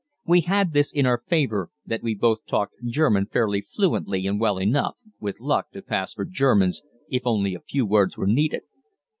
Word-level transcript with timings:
We 0.25 0.41
had 0.41 0.73
this 0.73 0.91
in 0.91 1.05
our 1.05 1.21
favor, 1.27 1.69
that 1.85 2.01
we 2.01 2.15
both 2.15 2.47
talked 2.47 2.73
German 2.87 3.27
fairly 3.27 3.61
fluently 3.61 4.25
and 4.25 4.39
well 4.39 4.57
enough, 4.57 4.95
with 5.19 5.39
luck, 5.39 5.69
to 5.73 5.83
pass 5.83 6.15
for 6.15 6.25
Germans 6.25 6.81
if 7.07 7.21
only 7.27 7.53
a 7.53 7.59
few 7.59 7.85
words 7.85 8.17
were 8.17 8.25
needed. 8.25 8.63